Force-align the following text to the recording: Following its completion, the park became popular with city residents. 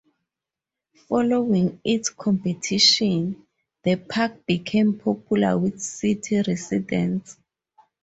Following 1.07 1.79
its 1.83 2.09
completion, 2.09 3.45
the 3.83 3.97
park 3.97 4.43
became 4.47 4.97
popular 4.97 5.55
with 5.59 5.79
city 5.79 6.37
residents. 6.41 7.37